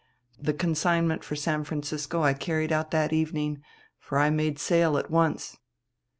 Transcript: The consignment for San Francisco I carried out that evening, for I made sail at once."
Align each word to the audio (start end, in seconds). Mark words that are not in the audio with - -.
The 0.39 0.55
consignment 0.55 1.23
for 1.23 1.35
San 1.35 1.63
Francisco 1.63 2.23
I 2.23 2.33
carried 2.33 2.71
out 2.71 2.89
that 2.89 3.13
evening, 3.13 3.61
for 3.99 4.17
I 4.17 4.31
made 4.31 4.57
sail 4.57 4.97
at 4.97 5.11
once." 5.11 5.57